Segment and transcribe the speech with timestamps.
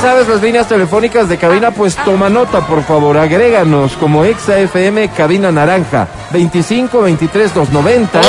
[0.00, 3.18] sabes las líneas telefónicas de cabina, pues toma nota, por favor.
[3.18, 6.08] Agréganos como Exa FM Cabina Naranja.
[6.32, 8.20] 25 23 290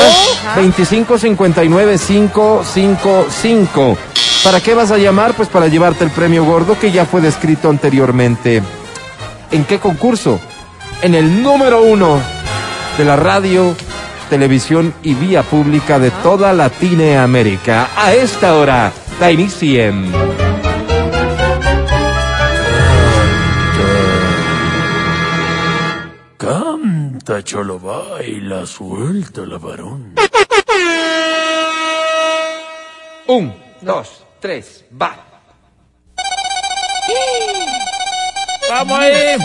[0.56, 3.98] 25 59 555.
[4.44, 5.34] ¿Para qué vas a llamar?
[5.34, 8.64] Pues para llevarte el premio gordo que ya fue descrito anteriormente.
[9.52, 10.40] ¿En qué concurso?
[11.02, 12.20] En el número uno
[12.98, 13.76] de la radio,
[14.30, 17.90] televisión y vía pública de toda Latinoamérica.
[17.96, 20.49] A esta hora, la inicien.
[27.30, 30.16] Canta, cholo, baila, suelta la varón.
[33.28, 35.16] Un, dos, tres, va.
[38.68, 39.38] ¡Vamos ahí!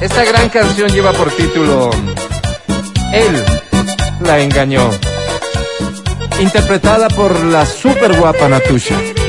[0.00, 1.90] Esta gran canción lleva por título
[3.12, 3.44] Él
[4.20, 4.88] la engañó.
[6.38, 9.21] Interpretada por la super guapa Natusha.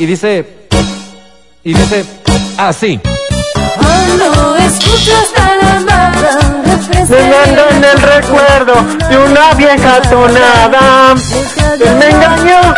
[0.00, 0.46] Y dice.
[1.62, 2.06] Y dice
[2.56, 2.98] así.
[3.76, 6.12] Cuando escuchas tan amada,
[6.90, 8.72] Viviendo en el recuerdo
[9.10, 11.14] de una vieja tonada
[11.76, 12.74] que me engañó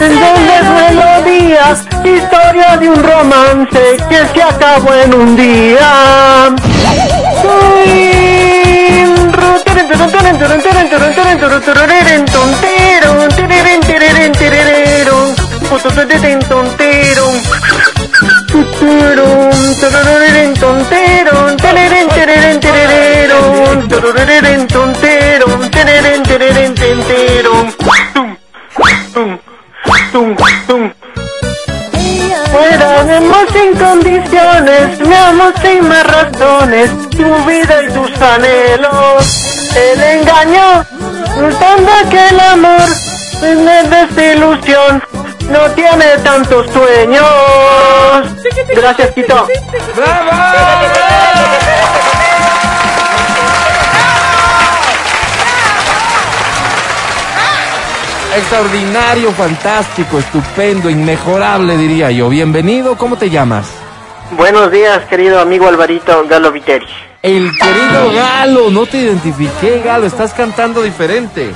[0.00, 6.54] en donde melodías, historia de un romance que se acabó en un día.
[32.72, 39.24] Éramos sin condiciones, me amo sin más razones, tu vida y tus anhelos.
[39.76, 40.84] El engaño,
[41.40, 42.88] notando que el amor
[43.42, 45.02] es desilusión,
[45.50, 47.24] no tiene tantos sueños.
[48.74, 49.46] Gracias, Quito.
[58.36, 62.28] Extraordinario, fantástico, estupendo, inmejorable, diría yo.
[62.28, 63.66] Bienvenido, ¿cómo te llamas?
[64.36, 66.86] Buenos días, querido amigo Alvarito Galo Viteri.
[67.22, 71.52] El querido Galo, no te identifiqué, Galo, estás cantando diferente.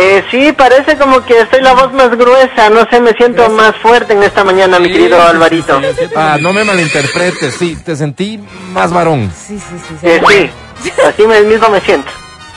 [0.00, 3.74] Eh, sí, parece como que estoy la voz más gruesa, no sé, me siento más
[3.76, 5.80] fuerte en esta mañana, mi querido Alvarito.
[6.14, 8.38] Ah, no me malinterpretes, sí, te sentí
[8.72, 9.28] más varón.
[9.36, 10.06] Sí, sí, sí.
[10.06, 10.50] Eh,
[10.80, 12.08] sí, así me- mismo me siento.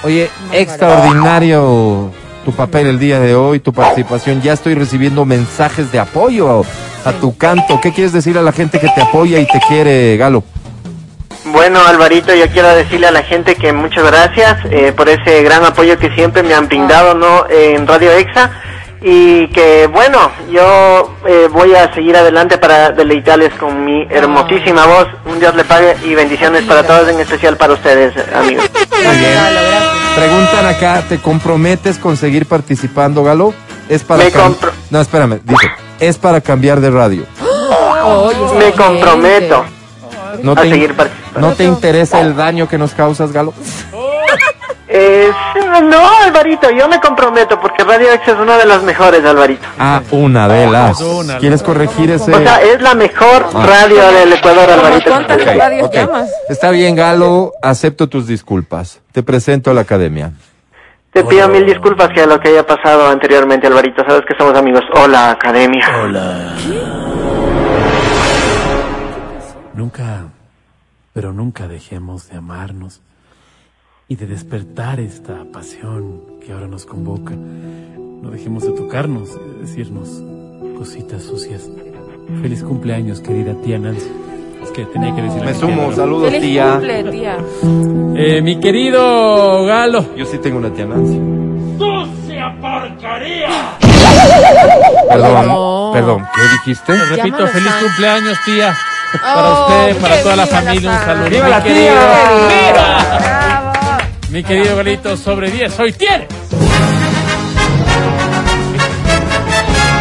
[0.03, 2.11] Oye, extraordinario
[2.45, 4.41] tu papel el día de hoy, tu participación.
[4.43, 6.63] Ya estoy recibiendo mensajes de apoyo
[7.05, 7.79] a tu canto.
[7.81, 10.43] ¿Qué quieres decir a la gente que te apoya y te quiere, Galo?
[11.45, 15.65] Bueno, Alvarito, yo quiero decirle a la gente que muchas gracias eh, por ese gran
[15.65, 17.45] apoyo que siempre me han brindado ¿no?
[17.49, 18.51] en Radio Exa
[19.03, 25.07] y que bueno, yo eh, voy a seguir adelante para deleitarles con mi hermosísima voz.
[25.25, 28.69] Un Dios le pague y bendiciones para todos, en especial para ustedes, amigos.
[29.03, 29.39] Muy bien.
[30.15, 33.55] Preguntan acá, ¿te comprometes con seguir participando, Galo?
[33.89, 34.55] Es para Me cam-
[34.91, 37.23] No, espérame, dice, es para cambiar de radio.
[38.59, 39.65] Me comprometo
[40.43, 41.47] ¿No a te, seguir participando.
[41.49, 43.53] ¿No te interesa el daño que nos causas, Galo?
[44.93, 45.31] Eh,
[45.83, 49.65] no, Alvarito, yo me comprometo porque Radio Exa es una de las mejores, Alvarito.
[49.79, 50.99] Ah, una de las.
[50.99, 52.33] una, ¿Quieres corregir ese...?
[52.35, 53.65] O sea, es la mejor Ah.
[53.65, 55.09] radio del Ecuador, Alvarito.
[55.09, 55.93] ¿Cuántas Ok, radios ok.
[55.93, 56.29] llamas?
[56.49, 58.99] Está bien, Galo, acepto tus disculpas.
[59.13, 60.33] Te presento a la academia.
[61.13, 64.03] Te pido mil disculpas que a lo que haya pasado anteriormente, Alvarito.
[64.05, 64.81] Sabes que somos amigos.
[64.93, 65.85] Hola, Academia.
[66.03, 66.55] Hola.
[69.73, 70.25] Nunca,
[71.13, 73.01] pero nunca dejemos de amarnos
[74.07, 77.33] y de despertar esta pasión que ahora nos convoca.
[77.33, 80.21] No dejemos de tocarnos y de decirnos
[80.77, 81.69] cositas sucias.
[82.41, 84.11] Feliz cumpleaños, querida tía Nancy.
[84.61, 85.45] Es que tenía que decirle.
[85.45, 85.95] Me sumo, quiero.
[85.95, 86.71] saludos, Feliz tía.
[86.73, 87.37] cumple, tía.
[88.15, 90.05] Eh, mi querido Galo.
[90.15, 91.19] Yo sí tengo una tía Nancy.
[91.79, 93.49] ¡Sucia porcaría!
[95.09, 95.89] Perdón, No.
[95.93, 96.41] perdón, ¿qué
[96.71, 96.93] dijiste?
[96.93, 98.77] Te repito, feliz cumpleaños, tía.
[99.19, 101.29] Para Oh, usted, para toda la familia, un saludo.
[101.29, 102.71] ¡Viva Mi la querido- tía!
[102.71, 102.71] ¡Viva!
[102.73, 103.71] Bravo.
[104.29, 106.27] Mi querido Galito, sobre 10, hoy tiene.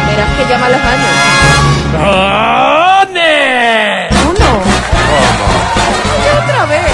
[0.07, 1.09] Verás que llama los años.
[3.11, 4.07] ¡Done!
[4.29, 4.49] Uno.
[6.23, 6.91] ¿Qué otra vez?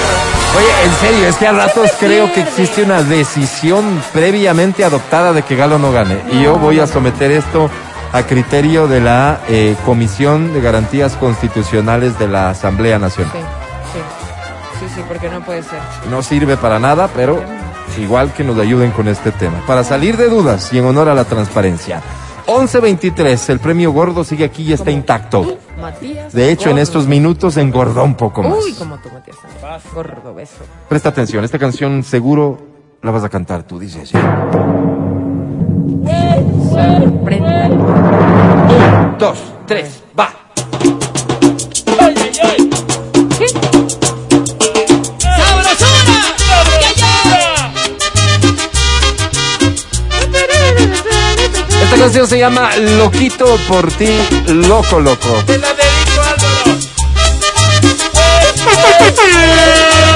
[0.56, 5.42] Oye, en serio, es que a ratos creo que existe una decisión previamente adoptada de
[5.42, 6.18] que Galo no gane.
[6.32, 7.70] Y yo voy a someter esto
[8.12, 13.32] a criterio de la eh, Comisión de Garantías Constitucionales de la Asamblea Sí, Nacional.
[13.92, 13.98] sí.
[14.80, 15.80] Sí, sí, porque no puede ser.
[16.10, 17.42] No sirve para nada, pero
[17.98, 19.60] igual que nos ayuden con este tema.
[19.66, 22.00] Para salir de dudas y en honor a la transparencia.
[22.46, 25.58] 11.23, el premio gordo sigue aquí y está intacto.
[25.80, 26.32] Matías.
[26.32, 28.54] De hecho, en estos minutos engordó un poco más.
[28.64, 29.36] Uy, como tú, Matías.
[29.94, 30.54] Gordo beso.
[30.88, 32.58] Presta atención, esta canción seguro
[33.02, 34.12] la vas a cantar tú, dices.
[36.78, 37.68] Sorprenda.
[39.18, 40.32] Dos, tres, va.
[51.82, 54.16] Esta canción se llama Loquito por ti,
[54.46, 55.42] loco, loco.
[59.28, 60.07] La.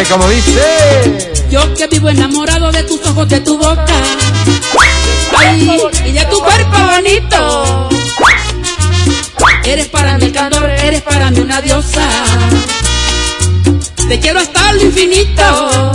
[0.00, 1.46] Dice, como dice.
[1.50, 3.84] Yo que vivo enamorado de tus ojos, de tu boca,
[5.36, 7.88] ay, y de tu cuerpo bonito.
[9.64, 12.06] Eres para mí el candor, eres para mí una diosa.
[14.08, 15.92] Te quiero hasta lo infinito.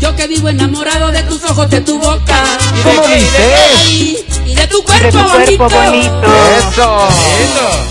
[0.00, 2.44] Yo que vivo enamorado de tus ojos, de tu boca.
[2.84, 3.54] ¿Cómo dice?
[3.84, 5.68] Ay, y de tu cuerpo, De tu cuerpo bonito.
[5.68, 6.28] bonito.
[6.58, 7.08] Eso.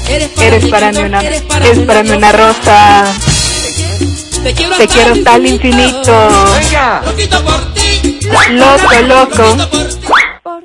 [0.10, 2.32] Eres para, Eres mí, para mí candor, una, eres para eres mí para mí una
[2.32, 3.04] rosa.
[4.48, 6.14] Te quiero, Te quiero hasta el infinito.
[6.58, 7.02] Venga.
[7.06, 8.20] Loquito por ti.
[8.52, 9.58] Loco, loco.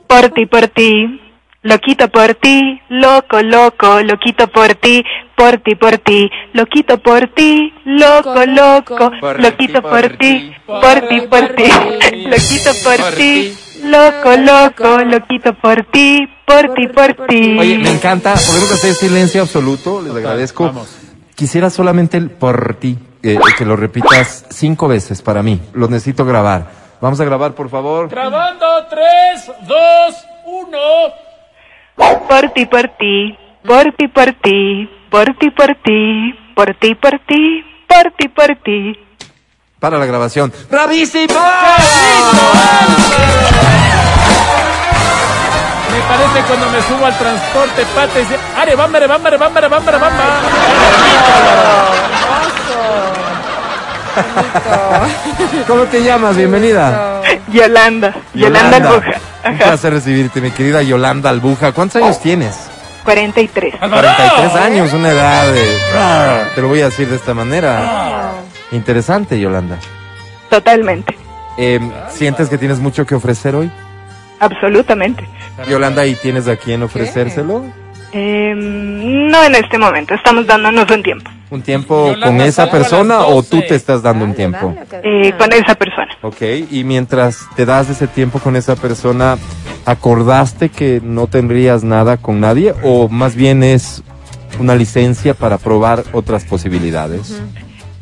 [0.06, 0.46] Por ti.
[0.46, 1.20] Por ti.
[1.64, 5.05] Loquito por ti, loco, loco, loquito por ti,
[5.37, 11.55] por ti, por ti, loquito por ti, loco, loco, loquito por ti, por ti, por
[11.55, 11.70] ti,
[12.26, 17.56] loquito por ti, loco, loco, loquito por ti, por ti, por ti.
[17.56, 20.73] Oye, me encanta, podemos hacer silencio absoluto, les agradezco.
[21.37, 25.61] Quisiera solamente el por ti, eh, que lo repitas cinco veces para mí.
[25.73, 26.67] Lo necesito grabar.
[27.01, 28.09] Vamos a grabar, por favor.
[28.09, 30.79] Grabando 3, 2, 1.
[32.29, 34.59] Por ti, por ti, por ti, por ti,
[35.09, 38.99] por ti, por ti, por ti, por ti, por ti, por ti.
[39.79, 40.53] Para la grabación.
[40.71, 41.35] ¡Bravísimo!
[45.91, 49.99] Me parece cuando me subo al transporte, pata y dice, ¡Are, bámbare, bámbare, bámbare, bámbare,
[49.99, 50.31] bámbare!
[55.67, 56.37] ¿Cómo te llamas?
[56.37, 57.23] Bienvenida.
[57.53, 59.20] Yolanda, Yolanda Albuja.
[59.49, 61.73] Un placer recibirte, mi querida Yolanda Albuja.
[61.73, 62.69] ¿Cuántos años tienes?
[63.05, 63.75] 43.
[63.81, 66.53] 43 años, una edad de...
[66.55, 68.32] Te lo voy a decir de esta manera.
[68.70, 69.79] Interesante, Yolanda.
[70.49, 71.17] Totalmente,
[71.58, 71.81] Eh,
[72.11, 73.70] ¿Sientes que tienes mucho que ofrecer hoy?
[74.41, 75.26] absolutamente.
[75.69, 77.65] Yolanda, ¿y tienes a quién ofrecérselo?
[78.12, 83.27] Eh, no en este momento, estamos dándonos un tiempo ¿Un tiempo Yolanda, con esa persona
[83.27, 83.51] o 12.
[83.51, 84.75] tú te estás dando un tiempo?
[85.03, 86.09] eh, con esa persona.
[86.23, 86.41] Ok,
[86.71, 89.37] y mientras te das ese tiempo con esa persona,
[89.85, 94.03] ¿acordaste que no tendrías nada con nadie o más bien es
[94.59, 97.43] una licencia para probar otras posibilidades?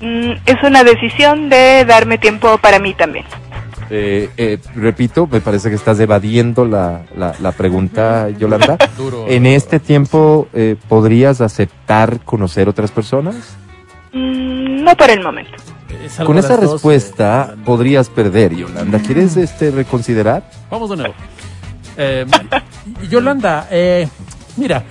[0.01, 3.25] Mm, es una decisión de darme tiempo para mí también.
[3.91, 8.79] Eh, eh, repito, me parece que estás evadiendo la, la, la pregunta, Yolanda.
[8.97, 9.27] Duro.
[9.29, 13.35] ¿En este tiempo eh, podrías aceptar conocer otras personas?
[14.13, 15.53] Mm, no por el momento.
[16.05, 16.73] Es Con esa las 12.
[16.75, 19.01] respuesta podrías perder, Yolanda.
[19.01, 20.49] ¿Quieres este reconsiderar?
[20.71, 21.15] Vamos de nuevo.
[21.97, 22.25] Eh,
[23.11, 24.09] Yolanda, eh,
[24.57, 24.85] mira,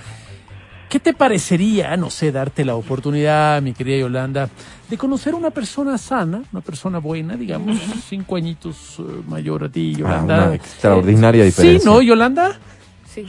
[0.90, 4.50] ¿qué te parecería, no sé, darte la oportunidad, mi querida Yolanda,
[4.90, 7.78] de conocer una persona sana, una persona buena, digamos,
[8.08, 10.36] cinco añitos eh, mayor a ti, Yolanda?
[10.42, 11.80] Ah, una extraordinaria Eh, diferencia.
[11.80, 12.58] Sí, ¿no, Yolanda?
[13.14, 13.24] Sí.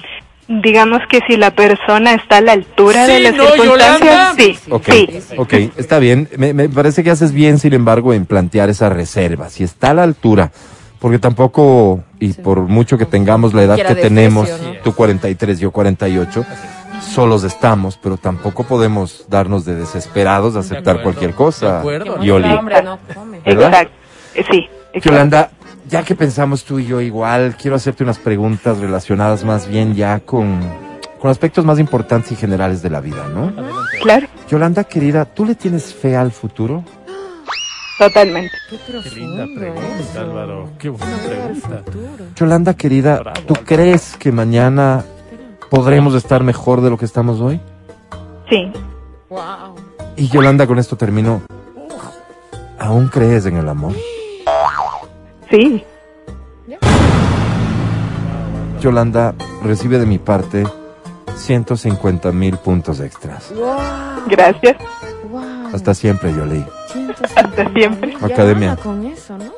[0.47, 4.33] Digamos que si la persona está a la altura de Sí, las ¿no, circunstancias, Yolanda?
[4.35, 5.19] sí, Ok, sí.
[5.37, 6.27] ok, está bien.
[6.37, 9.49] Me, me parece que haces bien, sin embargo, en plantear esa reserva.
[9.49, 10.51] Si está a la altura,
[10.99, 14.79] porque tampoco, y por mucho que tengamos la edad que de tenemos, precio, ¿no?
[14.83, 16.45] tú 43, yo 48,
[17.01, 21.79] solos estamos, pero tampoco podemos darnos de desesperados de De aceptar acuerdo, cualquier de cosa.
[21.79, 22.21] acuerdo.
[22.23, 22.51] Yoli.
[22.53, 23.41] hombre no come.
[23.45, 23.93] Exacto.
[24.35, 25.09] Eh, Sí, exacto.
[25.09, 25.51] Yolanda,
[25.89, 30.19] ya que pensamos tú y yo igual, quiero hacerte unas preguntas relacionadas más bien ya
[30.21, 30.59] con,
[31.19, 33.51] con aspectos más importantes y generales de la vida, ¿no?
[34.01, 36.83] Claro, Yolanda, querida, ¿tú le tienes fe al futuro?
[37.99, 38.51] totalmente.
[38.69, 40.19] Qué Qué linda profundo pregunta, eso.
[40.21, 40.69] Álvaro.
[40.79, 41.81] Qué buena pregunta.
[42.35, 43.21] Yolanda, querida.
[43.45, 45.03] ¿tú crees que mañana
[45.71, 47.59] podremos estar mejor de lo que estamos hoy?
[48.49, 48.71] Sí,
[49.29, 49.75] Wow.
[50.17, 51.41] Y Yolanda, con esto termino.
[52.77, 53.93] ¿Aún crees en el amor?
[55.49, 55.83] sí.
[58.81, 60.63] Yolanda recibe de mi parte
[61.35, 63.53] 150 mil puntos extras.
[63.55, 63.77] Wow,
[64.27, 64.75] Gracias.
[65.29, 65.67] wow.
[65.73, 66.65] Hasta siempre, Yoli.
[67.35, 68.15] Hasta siempre.
[68.19, 68.69] Academia.
[68.69, 69.51] gana con eso, ¿no?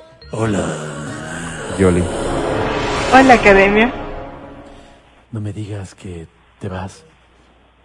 [1.79, 2.03] Yoli.
[3.13, 3.93] Hola, Academia.
[5.33, 6.27] No me digas que
[6.59, 7.03] te vas.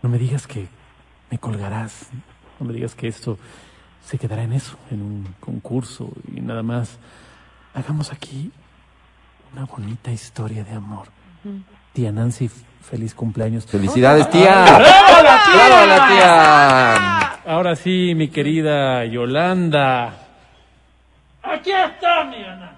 [0.03, 0.69] No me digas que
[1.31, 2.07] me colgarás.
[2.61, 3.39] No me digas que esto
[4.05, 6.99] se quedará en eso, en un concurso y nada más.
[7.73, 8.53] Hagamos aquí
[9.55, 11.09] una bonita historia de amor.
[11.95, 12.51] Tía Nancy,
[12.83, 13.65] feliz cumpleaños.
[13.65, 14.65] Felicidades, tía.
[14.65, 17.51] ¡Bravo, la tía!
[17.51, 20.27] Ahora sí, mi querida Yolanda.
[21.43, 22.78] Aquí está mi Ana.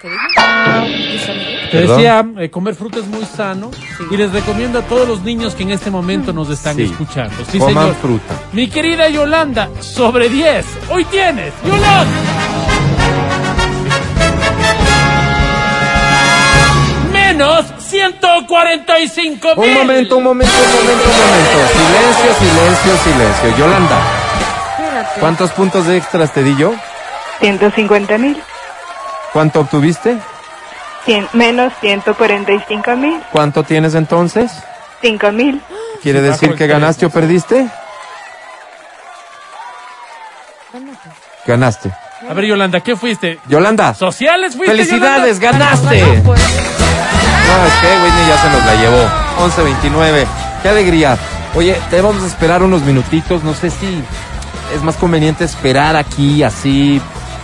[0.00, 1.32] ¿Qué dijo?
[1.70, 3.70] Te decía, eh, comer fruta es muy sano
[4.10, 6.84] y les recomiendo a todos los niños que en este momento nos están Sí.
[6.84, 7.34] escuchando.
[7.50, 7.94] Sí, Coman señor.
[8.00, 8.34] fruta.
[8.52, 10.64] Mi querida Yolanda, sobre 10.
[10.90, 12.06] Hoy tienes, Yolanda.
[17.12, 19.68] Menos 145 mil.
[19.68, 21.58] Un momento, un momento, un momento, un momento.
[21.72, 23.58] Silencio, silencio, silencio.
[23.58, 23.98] Yolanda,
[24.78, 25.20] Espérate.
[25.20, 26.72] ¿cuántos puntos de extras te di yo?
[27.40, 28.36] 150 mil.
[29.32, 30.18] ¿Cuánto obtuviste?
[31.32, 33.20] Menos 145 mil.
[33.32, 34.52] ¿Cuánto tienes entonces?
[35.02, 35.60] 5 mil.
[36.02, 37.66] ¿Quiere decir que ganaste o perdiste?
[41.46, 41.90] Ganaste.
[42.28, 43.38] A ver, Yolanda, ¿qué fuiste?
[43.48, 44.76] Yolanda, ¿Sociales fuiste?
[44.76, 45.66] felicidades, Yolanda?
[45.66, 46.00] ganaste.
[46.00, 46.40] Ganó, pues.
[46.40, 49.08] No, es que Whitney ya se nos la llevó.
[49.38, 50.26] 11.29.
[50.62, 51.16] Qué alegría.
[51.54, 53.42] Oye, te vamos a esperar unos minutitos.
[53.42, 54.04] No sé si
[54.74, 57.00] es más conveniente esperar aquí así,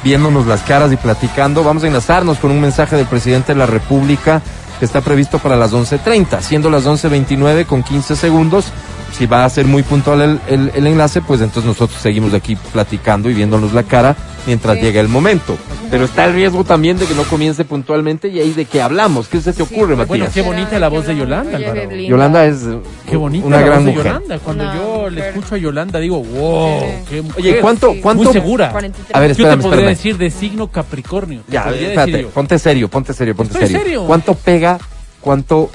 [0.06, 1.64] viéndonos las caras y platicando.
[1.64, 4.40] Vamos a enlazarnos con un mensaje del presidente de la República
[4.78, 8.66] que está previsto para las 11.30, siendo las 11.29 con 15 segundos.
[9.12, 12.54] Si va a ser muy puntual el, el- el enlace, pues entonces nosotros seguimos aquí
[12.72, 14.14] platicando y viéndonos la cara
[14.46, 15.56] mientras llega el momento.
[15.90, 19.28] Pero está el riesgo también de que no comience puntualmente y ahí de qué hablamos.
[19.28, 20.32] ¿Qué se te ocurre, Bueno, Matías?
[20.34, 21.90] qué bonita la voz de Yolanda, Álvaro.
[21.92, 22.64] Yolanda es
[23.08, 24.12] Qué bonita una la gran voz de mujer.
[24.12, 24.38] Yolanda.
[24.40, 26.86] Cuando yo le escucho a Yolanda digo, wow, Sí.
[27.08, 27.40] qué mujer.
[27.40, 28.00] Oye, ¿cuánto, Sí.
[28.00, 28.22] cuánto?
[28.24, 28.70] Muy segura.
[28.72, 29.14] 43.
[29.16, 29.96] A ver, Yo te espérame, podría espérame.
[29.96, 31.42] decir de signo Capricornio.
[31.48, 33.82] Ya, espérate, ponte serio, ponte serio, ponte Estoy serio.
[33.82, 34.04] serio.
[34.06, 34.78] ¿Cuánto pega,
[35.20, 35.70] cuánto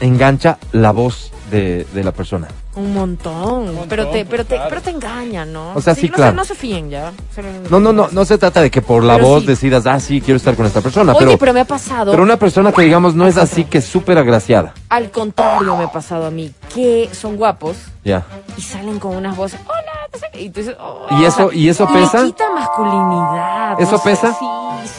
[0.00, 2.48] engancha la voz de, de la persona?
[2.76, 3.66] Un montón.
[3.66, 4.68] montón, pero te, pero te, claro.
[4.68, 5.72] pero te engañan, ¿no?
[5.74, 6.32] O sea, sí, no claro.
[6.32, 7.12] Se, no se fíen ya.
[7.70, 9.48] No, no, no, no se trata de que por la Pero voz sí.
[9.48, 12.10] decidas, ah, sí, quiero estar con esta persona, Oye, pero, pero, me ha pasado.
[12.10, 14.74] pero una persona que digamos no es así que es súper agraciada.
[14.88, 16.52] Al contrario, me ha pasado a mí.
[16.74, 18.24] Que son guapos Ya.
[18.56, 19.58] y salen con unas voces.
[19.66, 21.06] Hola, no sé qué", Y, tú dices, "Oh".
[21.18, 22.24] ¿Y eso- y eso le pesa?
[22.24, 23.80] quita masculinidad.
[23.80, 24.32] ¿Eso no sé, pesa?
[24.38, 24.46] Sí,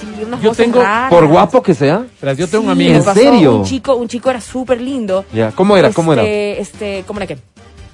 [0.02, 1.10] sí, unas Yo voces tengo- raras.
[1.10, 2.04] Por guapo que sea.
[2.22, 2.92] Verás, yo tengo un Sí, amigo.
[2.92, 3.56] me ¿En pasó, serio?
[3.58, 5.24] Un chico, un chico era súper lindo.
[5.34, 5.52] Ya.
[5.52, 5.92] ¿Cómo era?
[5.94, 6.24] ¿Cómo era?
[6.24, 7.38] Este, este, ¿cómo era qué?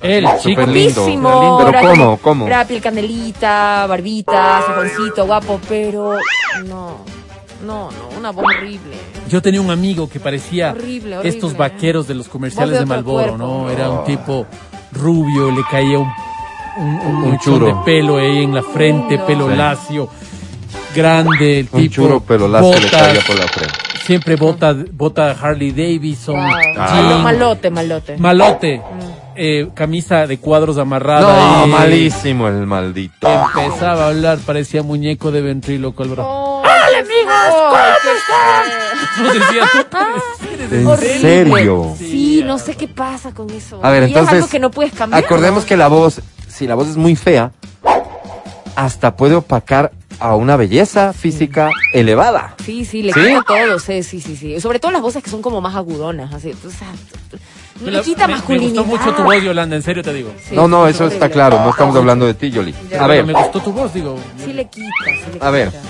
[0.02, 0.40] El chico.
[0.42, 1.02] Súper lindo.
[1.02, 1.58] Guapísimo.
[1.60, 2.18] Pero era ¿cómo?
[2.18, 2.48] ¿Cómo?
[2.48, 6.16] Era piel candelita, barbita, cejoncito, guapo, pero
[6.66, 6.98] no,
[7.64, 8.96] no, no, una voz horrible.
[9.30, 11.30] Yo tenía un amigo que parecía Horrible, horrible.
[11.30, 13.38] estos vaqueros de los comerciales Voz de de otro Malboro, cuerpo.
[13.38, 13.70] ¿no?
[13.70, 14.48] Era un tipo
[14.94, 16.12] rubio, le caía un,
[16.78, 17.66] un, un, Un mechón churo.
[17.68, 19.56] de pelo ahí en la frente, pelo Sí.
[19.56, 20.10] lacio,
[20.96, 21.94] grande, el Un tipo.
[21.96, 23.74] churo pero lazo le botas, caía por la frente.
[24.06, 26.54] Siempre bota, bota Harley Davidson, Wow.
[26.78, 27.20] Ah.
[27.24, 28.18] malote, malote.
[28.18, 28.82] malote,
[29.36, 31.22] eh, camisa de cuadros amarrada.
[31.62, 33.28] No, malísimo el maldito.
[33.30, 36.24] Empezaba a hablar, parecía muñeco de ventríloco, Álvaro.
[36.28, 38.22] ¡Hola, amigos!
[39.18, 39.98] Tú decías, tú
[40.70, 41.20] ¿En Horrible.
[41.20, 41.96] serio?
[41.98, 43.80] Sí, no sé qué pasa con eso.
[43.84, 44.30] A ver, Y entonces.
[44.34, 45.24] es algo que no puedes cambiar.
[45.24, 47.52] Acordemos que la voz, si la voz es muy fea,
[48.76, 52.56] hasta puede opacar a una belleza física elevada.
[52.64, 53.20] Sí, sí, le ¿Sí?
[53.20, 54.60] quita todo, sí, sí, sí, sí.
[54.62, 56.52] Sobre todo las voces que son como más agudonas, así.
[56.54, 57.00] Tú sabes,
[57.84, 60.32] Me la- quita me- Me gustó mucho tu voz, Yolanda, en serio te digo.
[60.48, 61.60] Sí, no, no, sí, eso está claro.
[61.64, 62.76] No estamos hablando de ti, Yoli.
[62.92, 63.04] Ya.
[63.04, 64.18] A ver, Me gustó tu voz, digo.
[64.44, 65.70] Sí le quita, sí le A ver.
[65.70, 65.82] quita.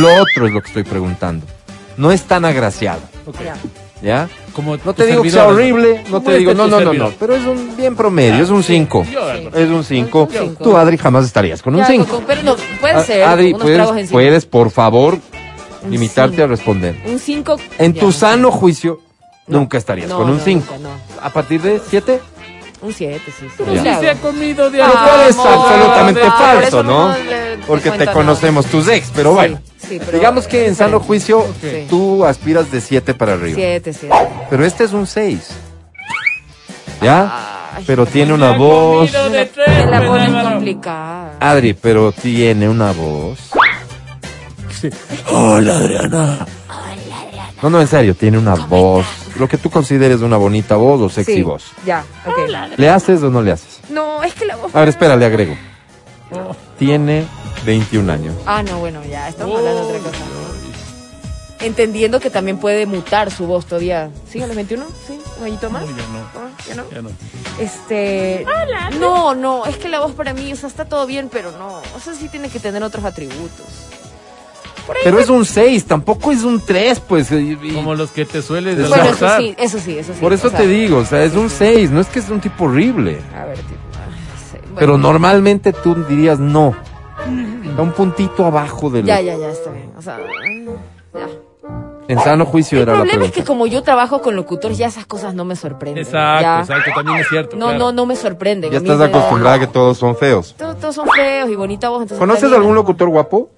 [0.00, 1.44] lo otro es lo que estoy preguntando.
[1.96, 3.36] No es tan agraciado, Ok.
[4.02, 4.28] Ya.
[4.54, 6.92] Como No te digo que sea horrible, no ¿Cómo te es digo, no, no, no,
[6.92, 9.06] no, pero es un bien promedio, es un 5.
[9.10, 9.56] Yo, Álvaro.
[9.58, 10.22] Es un 5.
[10.22, 10.64] Un cinco.
[10.64, 12.06] Tú, Adri, jamás estarías con un Ya, 5.
[12.06, 13.22] con- pero no, puede ser.
[13.24, 13.54] Adri,
[14.10, 15.18] puedes, por favor,
[15.84, 16.44] Un limitarte cinco.
[16.44, 16.96] a responder.
[17.06, 17.56] Un 5.
[17.78, 19.00] En tu sano juicio,
[19.46, 20.74] nunca estarías con un 5.
[20.80, 20.90] No,
[21.22, 22.20] A partir de 7,
[22.80, 23.32] un 7, sí.
[23.38, 23.46] sí.
[23.58, 24.96] Pero sí se ha comido de Lo algo.
[24.98, 27.08] cual es absolutamente por falso, ¿no?
[27.08, 29.60] no le- te Porque te cuento conocemos tus ex, pero Sí, bueno.
[29.88, 31.86] sí, pero Digamos que en es sano juicio Sí.
[31.90, 33.56] tú aspiras de 7 para arriba.
[33.56, 34.14] 7, 7.
[34.50, 35.48] Pero este es un 6.
[37.02, 37.72] ¿Ya?
[37.76, 39.10] Ay, Pero tiene una voz.
[39.10, 40.50] comido de Me tres, la ponen Álvaro.
[40.56, 41.32] complicada.
[41.40, 43.38] Adri, pero tiene una voz.
[44.80, 44.88] Sí.
[45.30, 46.46] Hola, Adriana.
[47.62, 49.06] No, no, en serio, tiene una voz.
[49.38, 51.64] Lo que tú consideres una bonita voz o sexy Sí, voz.
[51.84, 52.36] Ya, ok.
[52.76, 53.80] ¿Le haces o no le haces?
[53.90, 54.74] No, es que la voz.
[54.74, 55.56] A ver, espera, le agrego.
[56.78, 57.26] Tiene
[57.64, 58.34] 21 años.
[58.46, 60.24] Ah, no, bueno, ya, estamos hablando de otra cosa.
[61.60, 64.10] entendiendo que también puede mutar su voz todavía.
[64.30, 64.84] ¿Sí, a los 21?
[65.06, 65.18] ¿Sí?
[65.38, 65.82] ¿Un añito más?
[65.82, 66.28] No, ya no.
[66.68, 66.90] ¿Ya no?
[66.90, 67.10] Ya no.
[67.58, 68.46] Este.
[69.00, 71.80] No, no, es que la voz para mí, o sea, está todo bien, pero no.
[71.96, 73.66] O sea, sí tiene que tener otros atributos.
[75.04, 77.30] Pero es un 6, tampoco es un 3, pues.
[77.32, 80.20] y- y- Como los que te sueles Bueno, eso sí, eso sí, eso sí.
[80.20, 82.28] por eso o sea, te digo, o sea, es un 6, no es que es
[82.30, 83.18] un tipo horrible.
[83.36, 83.74] A ver, tipo.
[83.94, 84.76] ah, sí, bueno.
[84.78, 86.74] Pero normalmente tú dirías no.
[87.64, 89.04] Está un puntito abajo del.
[89.04, 89.90] Ya, ya, ya, está bien.
[89.98, 90.18] O sea,
[91.14, 91.26] ya.
[92.08, 93.34] En sano juicio El era la problema es pregunta.
[93.34, 96.02] que como yo trabajo con locutores, ya esas cosas no me sorprenden.
[96.04, 96.60] Exacto, ya.
[96.60, 97.56] exacto, también es cierto.
[97.58, 97.78] No, claro.
[97.78, 98.70] no, no me sorprenden.
[98.70, 100.54] Ya estás acostumbrada a que todos son feos.
[100.56, 102.00] Todos, todos son feos y bonita voz.
[102.02, 103.50] entonces ¿Conoces algún locutor guapo?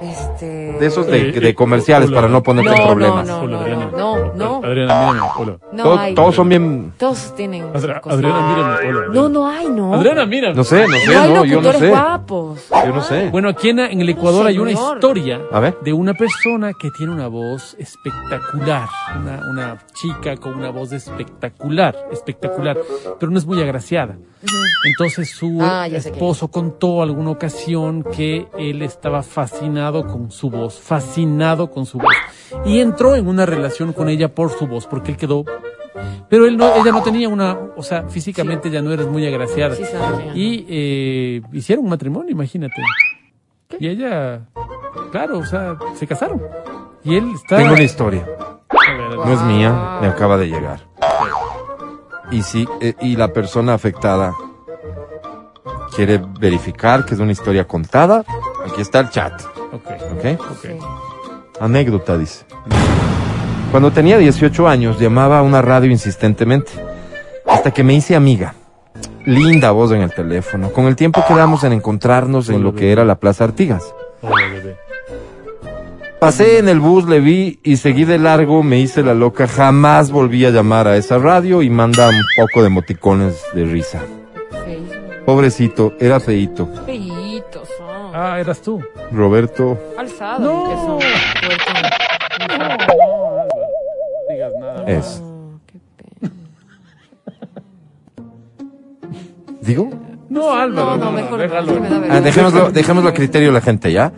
[0.00, 0.46] Este...
[0.80, 2.16] De esos de, Eh, de comerciales hola.
[2.22, 3.26] para no ponerte en problemas.
[3.26, 3.90] no, Hola, no, Adriana.
[3.96, 4.56] no, no.
[4.64, 5.28] Adriana, mírame.
[5.36, 5.56] Hola.
[5.72, 6.14] No Todos- hay.
[6.14, 6.92] todos son bien.
[6.96, 7.64] Todos tienen.
[7.74, 8.88] Adriana, mírame.
[8.88, 9.06] Hola.
[9.12, 9.94] No, no hay, no.
[9.94, 10.54] Adriana, mírame.
[10.54, 11.88] No sé, no sé, No yo no sé.
[11.90, 12.68] guapos.
[12.70, 13.28] Yo no sé.
[13.30, 15.76] Bueno, aquí en, en el Ecuador hay una historia A ver.
[15.82, 18.88] de una persona que tiene una voz espectacular.
[19.20, 22.78] Una, una chica con una voz espectacular, espectacular,
[23.18, 24.16] pero no es muy agraciada.
[24.86, 31.70] Entonces su Ah, esposo contó alguna ocasión que él estaba fascinado con su voz, fascinado
[31.70, 32.14] con su voz.
[32.64, 35.44] Y entró en una relación con ella por su voz, porque él quedó...
[36.28, 39.74] Pero él no, ella no tenía una, o sea, físicamente ya no eres muy agraciada.
[39.74, 39.82] Sí.
[40.34, 42.80] Y eh, hicieron un matrimonio, imagínate.
[43.78, 44.46] Y ella,
[45.10, 46.40] claro, o sea, se casaron.
[47.04, 47.56] Y él está...
[47.56, 48.26] Tengo una historia.
[49.14, 50.80] No es mía, me acaba de llegar.
[52.30, 54.32] Y sí, eh, y la persona afectada
[55.94, 58.24] quiere verificar que es una historia contada.
[58.64, 59.42] Aquí está el chat,
[59.72, 60.40] Ok, ¿ok?
[60.50, 61.60] ok.
[61.60, 62.44] Anécdota, dice.
[63.70, 66.72] Cuando tenía 18 años, llamaba a una radio insistentemente,
[67.46, 68.54] hasta que me hice amiga.
[69.24, 70.72] Linda voz en el teléfono.
[70.72, 73.94] Con el tiempo quedamos en encontrarnos en lo que era la Plaza Artigas.
[74.22, 74.76] Hola, bebé.
[76.18, 80.10] Pasé en el bus, le vi y seguí de largo, me hice la loca, jamás
[80.10, 84.02] volví a llamar a esa radio y manda un poco de emoticones de risa.
[85.24, 86.68] Pobrecito, era feito.
[86.84, 87.68] Feitos
[88.14, 88.80] Ah, eras tú.
[89.12, 90.40] Roberto, Alzados.
[90.40, 90.68] No.
[90.68, 90.98] que son.
[92.48, 93.46] No, no
[94.30, 94.84] digas nada.
[94.86, 95.20] es.
[95.22, 95.78] Oh, qué
[96.20, 96.32] pena.
[99.60, 99.90] ¿Digo?
[100.28, 104.12] No, Álvaro, No, no, mejor no, Ah, dejémoslo, dejémoslo a criterio de la gente, ¿ya?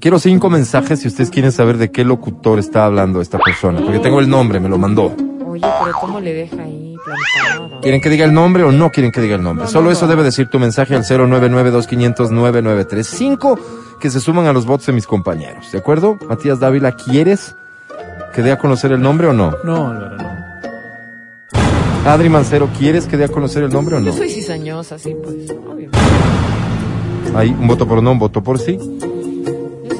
[0.00, 3.98] Quiero cinco mensajes si ustedes quieren saber de qué locutor está hablando esta persona, porque
[4.00, 5.14] tengo el nombre, me lo mandó.
[5.46, 7.71] Oye, pero ¿cómo le deja ahí plantado?
[7.82, 9.64] ¿Quieren que diga el nombre o no quieren que diga el nombre?
[9.64, 10.10] No, Solo no, eso no.
[10.10, 13.58] debe decir tu mensaje al 099-2500-9935
[14.00, 15.72] que se suman a los bots de mis compañeros.
[15.72, 16.16] ¿De acuerdo?
[16.28, 17.54] Matías Dávila, ¿quieres
[18.34, 19.52] que dé a conocer el nombre o no?
[19.64, 20.30] No, Álvaro, no.
[22.04, 24.06] Adri Mancero, ¿quieres que dé a conocer el nombre o no?
[24.06, 25.50] Yo soy cizañosa, sí, pues.
[25.50, 25.90] Obvio.
[27.34, 28.78] Hay un voto por no, un voto por sí.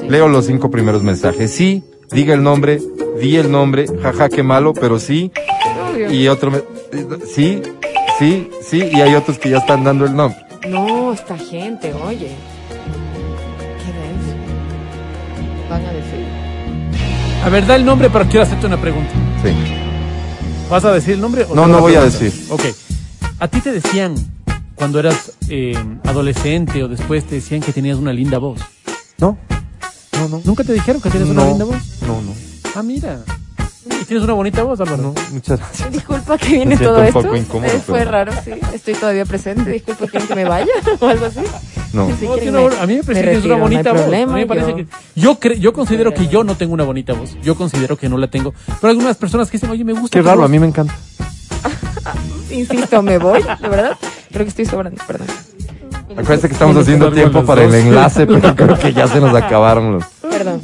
[0.09, 1.51] Leo los cinco primeros mensajes.
[1.51, 2.81] Sí, diga el nombre,
[3.21, 5.31] di el nombre, jaja, qué malo, pero sí.
[6.11, 6.61] Y otro, me-
[7.33, 7.61] sí,
[8.19, 10.37] sí, sí, y hay otros que ya están dando el nombre.
[10.69, 12.31] No, esta gente, oye.
[13.79, 15.69] ¿Qué es?
[15.69, 16.25] Van a decir.
[17.43, 19.11] A ver, da el nombre, pero quiero hacerte una pregunta.
[19.43, 19.49] Sí.
[20.69, 21.45] ¿Vas a decir el nombre?
[21.49, 22.31] o No, no voy a decir.
[22.49, 22.61] Ok.
[23.39, 24.15] ¿A ti te decían,
[24.75, 25.75] cuando eras eh,
[26.05, 28.59] adolescente o después, te decían que tenías una linda voz?
[29.17, 29.37] ¿No?
[30.13, 30.41] No, no.
[30.45, 32.01] ¿Nunca te dijeron que tienes una No, linda voz?
[32.07, 32.33] no, no.
[32.75, 33.19] Ah, mira.
[33.85, 35.01] ¿Y tienes una bonita voz, Álvaro?
[35.01, 35.91] No, muchas gracias.
[35.91, 37.21] Disculpa que viene todo un esto.
[37.21, 38.51] poco incómodo, Eh, Fue pero- raro, sí.
[38.73, 39.69] Estoy todavía presente.
[39.71, 41.39] Disculpa, ¿quieren que me vaya o algo así?
[41.93, 42.05] No.
[42.07, 43.61] Si No, quieren, tiene una- a mí me parece que tienes retiro, una no hay
[43.75, 44.01] bonita voz.
[44.01, 46.73] problema, a mí me parece yo- que yo cre- yo considero que yo no tengo
[46.73, 47.35] una bonita voz.
[47.43, 48.53] Yo considero que no la tengo.
[48.65, 50.17] Pero hay algunas personas que dicen, oye, me gusta.
[50.17, 50.45] Qué raro, voz".
[50.45, 50.95] a mí me encanta.
[52.51, 53.97] Insisto, me voy, de verdad.
[54.31, 55.27] Creo que estoy sobrando, perdón.
[56.11, 59.93] Acuérdense que estamos haciendo tiempo para el enlace, pero creo que ya se nos acabaron
[59.93, 60.03] los.
[60.21, 60.61] Perdón.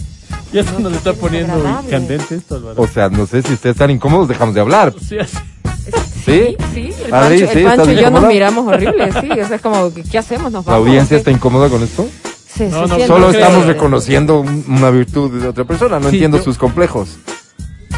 [0.52, 1.54] Ya se nos está poniendo
[1.90, 2.82] candente esto, Álvaro.
[2.82, 4.94] O sea, no sé si ustedes están incómodos, dejamos de hablar.
[5.00, 5.38] Sí, así.
[6.26, 6.56] ¿Sí?
[6.74, 9.30] Sí, el Adri, Pancho, sí, el Pancho ¿estás y yo nos miramos horrible, sí.
[9.32, 10.52] O sea, es como, ¿qué, hacemos?
[10.52, 10.88] Nos ¿La vamos.
[10.88, 12.08] audiencia está incómoda con esto?
[12.48, 16.38] Se- No, no, Solo estamos reconociendo un- una virtud de otra persona, no Sí, entiendo
[16.38, 17.18] yo- sus complejos.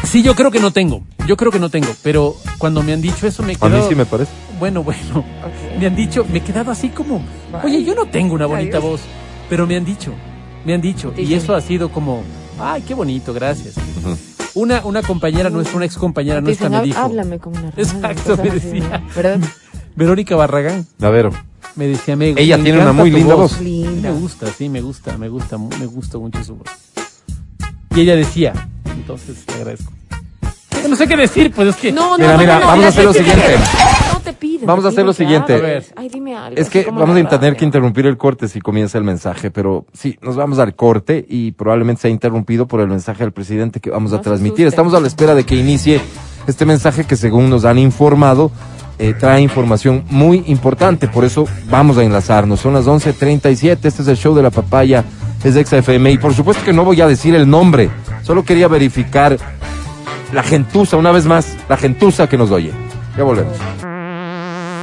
[0.04, 1.02] Sí, yo creo que no tengo.
[1.26, 1.88] Yo creo que no tengo.
[2.02, 3.88] Pero cuando me han dicho eso, me he A mí quedado.
[3.88, 4.30] sí me parece.
[4.58, 5.24] Bueno, bueno.
[5.78, 7.24] Me han dicho, me he quedado así como.
[7.62, 8.90] Oye, yo no tengo una bonita Adiós.
[8.92, 9.00] voz.
[9.48, 10.12] Pero me han dicho.
[10.64, 11.12] Me han dicho.
[11.16, 12.22] Y eso ha sido como.
[12.60, 13.74] Ay, qué bonito, gracias.
[14.54, 16.98] Una, una compañera nuestra, una ex compañera nuestra me "Há- dijo.
[17.00, 19.02] Háblame con una radio", Exacto, me decía.
[19.16, 19.40] ¿Verdad?
[19.96, 21.30] Verónica Barragán A ver,
[21.74, 23.60] me decía, me, Ella me tiene una muy linda voz.
[23.60, 24.10] Linda.
[24.10, 26.68] Me gusta, sí, me gusta, me gusta, me gusta mucho su voz.
[27.94, 28.52] Y ella decía,
[28.86, 29.92] entonces le agradezco.
[30.88, 31.92] No sé qué decir, pues es que.
[31.92, 33.44] No, no, Mira, no, mira, no, no, vamos a hacer lo ¿qué siguiente.
[33.46, 33.68] quieres?
[34.12, 34.51] No te pide.
[34.66, 35.54] Vamos a hacer lo siguiente.
[35.54, 35.84] A ver.
[35.96, 36.60] Ay, dime algo.
[36.60, 40.18] Es que vamos a tener que interrumpir el corte si comienza el mensaje, pero sí,
[40.22, 44.12] nos vamos al corte y probablemente sea interrumpido por el mensaje del presidente que vamos
[44.12, 44.66] a No se transmitir.
[44.66, 46.00] Estamos a la espera de que inicie
[46.46, 48.50] este mensaje que según nos han informado,
[48.98, 52.60] eh, trae información muy importante, por eso vamos a enlazarnos.
[52.60, 55.04] Son las 11.37, este es el show de la papaya,
[55.42, 57.90] es de XFM y por supuesto que no voy a decir el nombre,
[58.22, 59.36] solo quería verificar
[60.32, 62.72] la gentuza, una vez más, la gentuza que nos oye.
[63.16, 63.56] Ya volvemos.